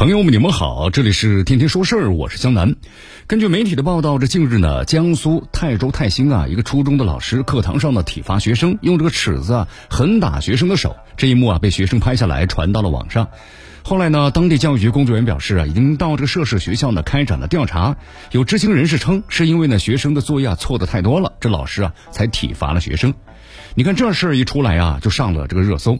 [0.00, 2.74] 朋友们，你们好，这里是天天说事儿，我是江南。
[3.26, 13.28] 根据媒体的报道，这近日呢，江苏泰州泰兴啊，一个初中的老师课堂上呢体罚学生，用这个尺子啊狠打学生的手，这一幕啊被学生拍下来传到了网上。
[13.82, 17.94] 后来呢，当地教育局工作人员表示啊，已经到这个涉事学校呢开展了调查。
[18.30, 23.12] 有知情人士称，是因为呢学生的作业啊错的太多了，这老师啊才体罚了学生。
[23.74, 25.98] 你看这事儿一出来啊，就上了这个热搜。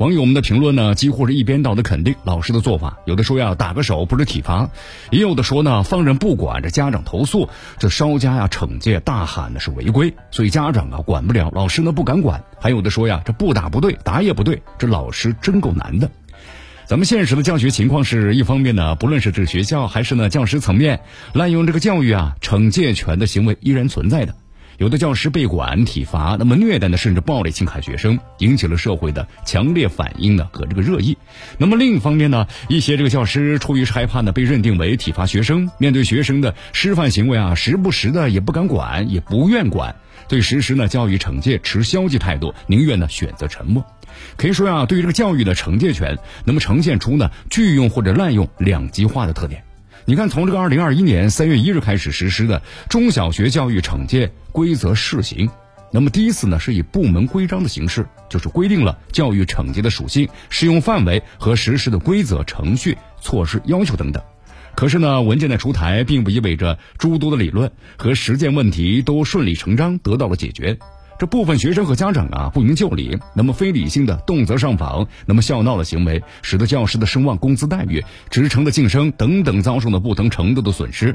[0.00, 2.96] 网友们的评论呢，几乎是一边倒的肯定老师的做法。
[3.04, 4.70] 有的说呀，打个手不是体罚；
[5.10, 12.42] 也有的说呢，放任不管，这家长投诉，这稍加呀惩戒，大喊的是违规，所以家长啊管不了，老师呢不敢管。
[12.58, 16.10] 还有的说呀，这不打不对，打也不对，这老师真够难的。
[16.86, 21.00] 咱们现实的教学情况是一方面呢，不论是这学校还是呢教师层面，
[21.34, 24.34] 滥用这个教育啊惩戒权的行为依然存在的。
[24.80, 31.18] 有的教师被管体罚，那么虐待呢，甚至暴力侵害学生，引起了社会的强烈反应呢和这个热议。
[31.58, 39.96] 那么另一方面呢，一些这个教师出于害怕呢被认定为体罚学生，面对学生的师范行为啊，时不时的也不敢管，也不愿管，
[40.28, 43.84] 对实施呢教育惩戒持消极态度，宁愿呢选择沉默。
[44.38, 49.62] 可以说呀，对于这个教育的惩戒权，那么呈现出呢拒用或者滥用两极化的特点。
[50.06, 55.48] 你看，从这个二零二一年三月一日开始实施的中小学教育惩戒规则试行，
[55.92, 64.22] 那么第一次呢是以部门规章的形式，就是规定了教育惩戒的属性、适用范围和实施的规则、程序、措施要求等等。
[64.74, 70.78] 可是呢，文件的出台并不意味着诸多的理论和实践问题都顺理成章得到了解决。
[71.20, 81.14] 这部分学生和家长啊不明就里，那么非理性的动辄上访，那么笑闹的行为，使得教师的声望、工资待遇、职称的晋升等等遭受了不同程度的损失。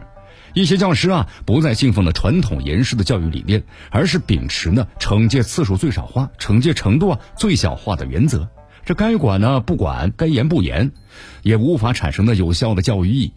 [0.54, 8.48] 一些教师啊不再信奉了传统严师的教育理念，而是秉持呢惩戒次数最少化、惩戒程度啊最小化的原则。
[8.86, 10.92] 这该管呢不管，该严不严，
[11.42, 13.34] 也无法产生呢有效的教育意义。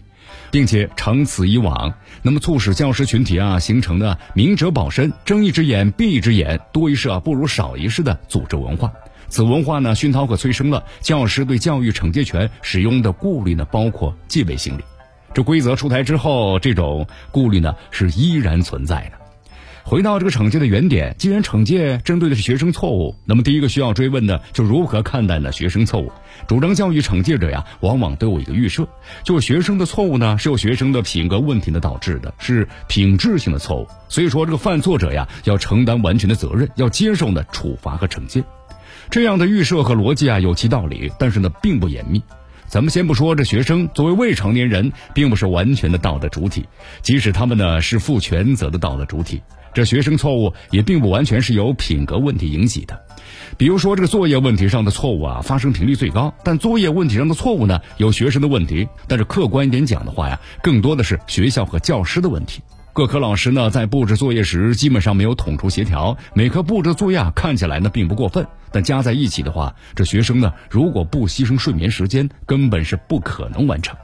[0.51, 8.93] 并且长此以往，那么促使教师群体啊形成的明哲保身、睁一只眼闭一只眼、多一事啊不如少一事的组织文化。
[9.29, 14.83] 此文化呢熏陶和催生了教师对教育惩戒权使用的顾虑呢，包括戒备心理。
[15.35, 19.18] 这规则出台之后，这种顾虑呢是依然存在的。
[19.89, 25.51] 回到这个惩戒的原点，既然惩戒针对的是学生错误，那么第一个需要追问的就如何看待呢？
[25.51, 26.13] 学生错误，
[26.47, 28.87] 主张教育惩戒者呀，往往都有一个预设，
[29.25, 38.45] 就是学生的错误呢是由学生的品格问题呢导致的，是品质性的错误，所以说这个犯错者呀要承担完全的责任，要接受呢处罚和惩戒。
[39.09, 42.23] 这样的预设和逻辑啊有其道理，但是呢并不严密。
[42.69, 46.67] 咱们先不说这学生作为未成年人，并不是完全的道德主体，
[47.01, 49.41] 即使他们呢是负全责的道德主体。
[49.73, 53.01] 这学生错误也并不完全是由品格问题引起的，
[53.57, 56.35] 比如说这个作业问题上的错误啊，发生频率最高。
[56.45, 62.61] 但作业问题上的错误呢，有学生的问题，但是客观一点讲的话呀，更多的是学校和教师的问题。
[62.99, 73.97] 各科老师呢，在布置作业时基本上没有统筹协调，每科布置作业，看起来呢并不过分，但加在一起的话，这学生呢，如果不牺牲睡眠时间，根本是不可能完成。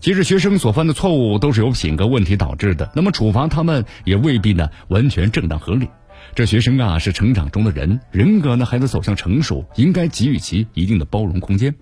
[0.00, 5.88] 即使学生所犯的错误都是由品格问题导致的，那么处罚他们也未必呢完全正当合理。
[6.34, 11.74] 这学生啊是成长中的人，人格呢还在走向成熟，应该给予其一定的包容空间。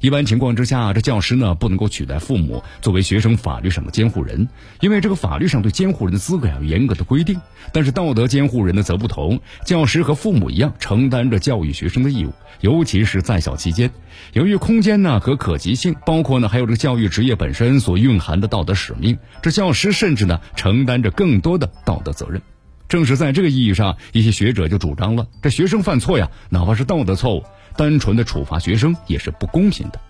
[0.00, 4.48] 一般情况之下，这教师呢不能够取代父母作为学生法律上的监护人，
[4.80, 7.40] 因为这个法律上对监护人的资格有严格的规定。
[7.72, 13.90] 但是道德监护人呢则不同，教师和父母一样承担着教育学生的义务，尤其是在校期间。
[14.32, 22.42] 由于空间呢和可及性，包括呢还有这个教育职业本身所蕴含的道德使命，这教师甚至呢承担着更多的道德责任。
[22.90, 27.44] 正是在这个意义上，一些学者就主张了：这学生犯错呀，哪怕是道德错误，
[27.76, 30.00] 单纯的处罚学生也是不公平的。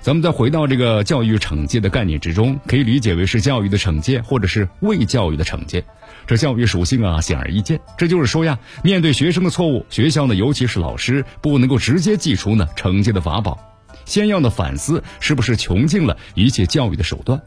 [0.00, 5.84] 咱们再回到这个教育惩戒的概念之中，可以理解为是教育的惩戒，或者是未教育的惩戒。
[6.26, 7.78] 这教育属性啊，显而易见。
[7.98, 13.58] 这就是说呀，面对学生的错误，学校呢，尤其是老师，不能够直接祭出呢惩戒的法宝，
[14.06, 17.42] 先要呢反思是不是穷尽了一切教育的手段。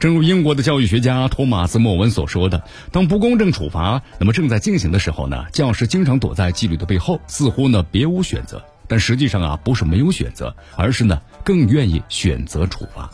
[0.00, 2.62] 正如英国的教育学家托马斯·莫文所说的
[2.92, 8.64] ：“当不公正处罚那么正在进行的时候呢，教师经常躲在纪律的背后，似乎呢别无选择。
[8.86, 13.10] 但实际上啊，不是没有选择，而是呢更愿意选择处罚。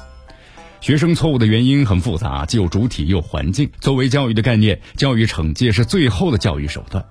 [0.83, 3.71] 学生错误的原因很复杂，既有主体又有环境。
[3.81, 7.03] 作为教育的概念，教育惩戒是最后的教育手段。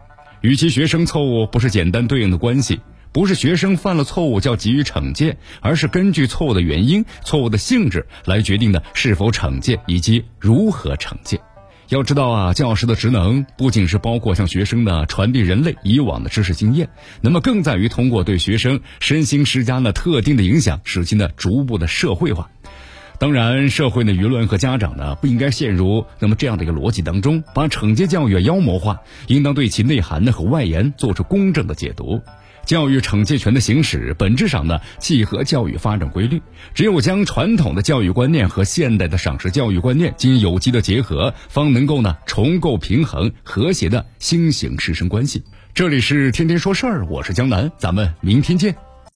[0.42, 2.80] 与其学生错误不是简单对应的关系。”
[3.14, 11.40] 不是学生犯了错误就要给予惩戒，而是根据错误的原因、错误的性质来决定的是否惩戒以及如何惩戒。
[11.90, 16.90] 要知道啊，教师的职能不仅是包括向学生呢传递人类以往的知识经验，
[17.22, 22.50] 那么更在于通过对学生身心施加呢特定的影响，使其呢逐步的社会化。
[23.20, 32.22] 当然，社会的舆论和家长呢不应该陷入那么这样的一个逻辑当中，把惩戒教育妖魔化，应当对其内涵呢和外延做出公正的解读。
[32.66, 36.42] 教育惩戒权的行使，本质上呢契合教育发展规律。
[36.74, 45.44] 只有将传统的教育观念和现代的赏识教育观念进行有机的结合，方能够呢重构平衡和谐的新型师生关系。
[45.74, 48.93] 这里是天天说事儿，我是江南，咱们明天见。